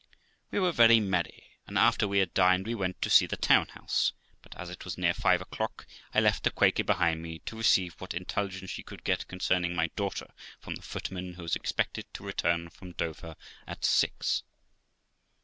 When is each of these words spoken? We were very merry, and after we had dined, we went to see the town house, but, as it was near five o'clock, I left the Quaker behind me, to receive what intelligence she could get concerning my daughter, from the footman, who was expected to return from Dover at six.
We 0.49 0.57
were 0.57 0.71
very 0.71 0.99
merry, 0.99 1.57
and 1.67 1.77
after 1.77 2.07
we 2.07 2.17
had 2.17 2.33
dined, 2.33 2.65
we 2.65 2.73
went 2.73 2.99
to 3.03 3.09
see 3.11 3.27
the 3.27 3.37
town 3.37 3.67
house, 3.67 4.13
but, 4.41 4.57
as 4.57 4.71
it 4.71 4.83
was 4.83 4.97
near 4.97 5.13
five 5.13 5.41
o'clock, 5.41 5.85
I 6.11 6.19
left 6.19 6.43
the 6.43 6.49
Quaker 6.49 6.83
behind 6.83 7.21
me, 7.21 7.37
to 7.45 7.55
receive 7.55 7.93
what 8.01 8.15
intelligence 8.15 8.71
she 8.71 8.81
could 8.81 9.03
get 9.03 9.27
concerning 9.27 9.75
my 9.75 9.91
daughter, 9.95 10.33
from 10.59 10.73
the 10.73 10.81
footman, 10.81 11.33
who 11.35 11.43
was 11.43 11.55
expected 11.55 12.11
to 12.15 12.23
return 12.25 12.69
from 12.71 12.93
Dover 12.93 13.35
at 13.67 13.85
six. 13.85 14.41